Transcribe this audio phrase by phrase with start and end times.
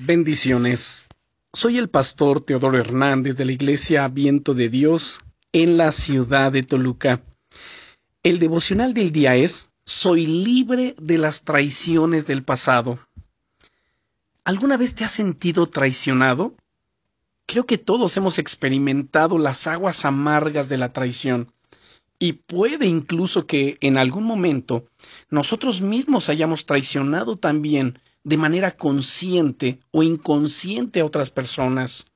[0.00, 1.08] Bendiciones.
[1.52, 5.18] Soy el pastor Teodoro Hernández de la Iglesia Viento de Dios
[5.52, 7.20] en la ciudad de Toluca.
[8.22, 13.00] El devocional del día es Soy libre de las traiciones del pasado.
[14.44, 16.54] ¿Alguna vez te has sentido traicionado?
[17.46, 21.50] Creo que todos hemos experimentado las aguas amargas de la traición.
[22.20, 24.86] Y puede incluso que en algún momento
[25.28, 32.08] nosotros mismos hayamos traicionado también de manera consciente o inconsciente a otras personas.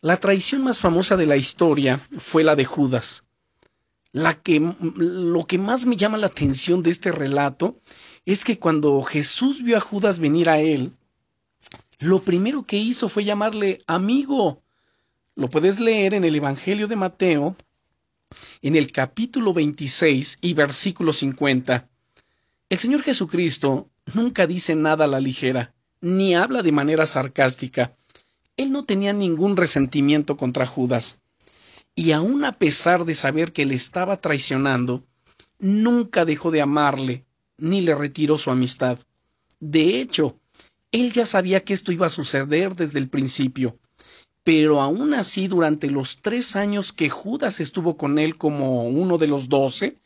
[0.00, 3.24] La traición más famosa de la historia fue la de Judas.
[4.12, 4.58] La que,
[4.96, 7.78] lo que más me llama la atención de este relato
[8.24, 10.92] es que cuando Jesús vio a Judas venir a él,
[11.98, 14.62] lo primero que hizo fue llamarle amigo.
[15.34, 17.54] Lo puedes leer en el Evangelio de Mateo,
[18.62, 21.86] en el capítulo 26 y versículo 50.
[22.72, 27.98] El Señor Jesucristo nunca dice nada a la ligera, ni habla de manera sarcástica.
[28.56, 31.20] Él no tenía ningún resentimiento contra Judas.
[31.94, 35.04] Y aun a pesar de saber que le estaba traicionando,
[35.58, 37.26] nunca dejó de amarle,
[37.58, 38.98] ni le retiró su amistad.
[39.60, 40.40] De hecho,
[40.92, 43.76] él ya sabía que esto iba a suceder desde el principio.
[44.44, 49.26] Pero aun así, durante los tres años que Judas estuvo con él como uno de
[49.26, 49.98] los doce,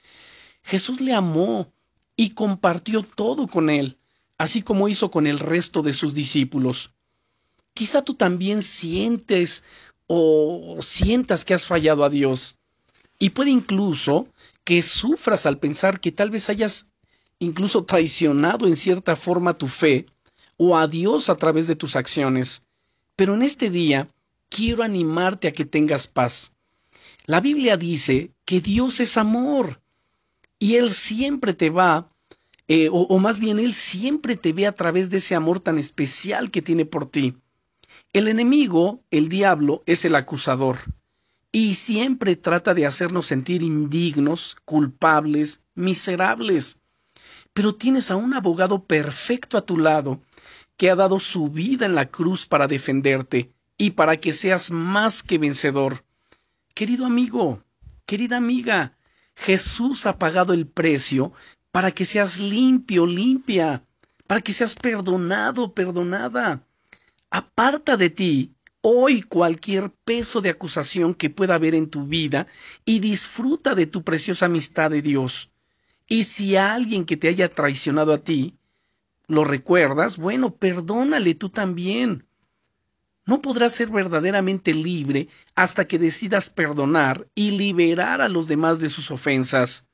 [0.64, 1.72] Jesús le amó
[2.17, 3.98] y compartió todo con él,
[4.39, 6.92] así como hizo con el resto de sus discípulos.
[7.75, 9.64] Quizá tú también sientes
[10.06, 12.56] o sientas que has fallado a Dios,
[13.19, 14.28] y puede incluso
[14.64, 16.89] que sufras al pensar que tal vez hayas
[17.39, 20.06] incluso traicionado en cierta forma tu fe
[20.56, 22.62] o a Dios a través de tus acciones.
[23.14, 24.09] Pero en este día
[24.48, 26.53] quiero animarte a que tengas paz.
[27.27, 29.81] La Biblia dice que Dios es amor
[30.59, 32.11] y Él siempre te va,
[32.69, 35.79] eh, o, o más bien Él siempre te ve a través de ese amor tan
[35.79, 37.37] especial que tiene por ti.
[38.12, 40.79] El enemigo, el diablo, es el acusador,
[41.53, 46.81] y siempre trata de hacernos sentir indignos, culpables, miserables.
[47.53, 50.21] Pero tienes a un abogado perfecto a tu lado,
[50.77, 55.22] que ha dado su vida en la cruz para defenderte y para que seas más
[55.22, 56.05] que vencedor.
[56.75, 57.62] Querido amigo,
[58.05, 58.96] querida amiga,
[59.36, 61.32] Jesús ha pagado el precio
[61.70, 63.84] para que seas limpio, limpia,
[64.26, 66.64] para que seas perdonado, perdonada.
[67.30, 72.47] Aparta de ti hoy cualquier peso de acusación que pueda haber en tu vida
[72.84, 75.50] y disfruta de tu preciosa amistad de Dios.
[76.08, 78.56] Y si alguien que te haya traicionado a ti,
[79.26, 82.25] lo recuerdas, bueno, perdónale tú también.
[83.26, 88.88] No podrás ser verdaderamente libre hasta que decidas perdonar y liberar a los demás de
[88.88, 89.88] sus ofensas.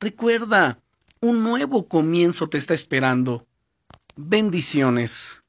[0.00, 0.82] Recuerda,
[1.20, 3.46] un nuevo comienzo te está esperando.
[4.16, 5.41] Bendiciones.